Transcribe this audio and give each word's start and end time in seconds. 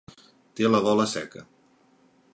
Té 0.59 0.71
la 0.71 0.79
gola 0.87 1.07
seca. 1.13 1.47